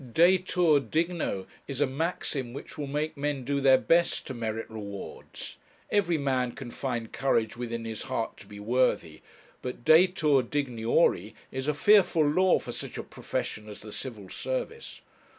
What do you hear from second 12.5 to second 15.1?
for such a profession as the Civil Service.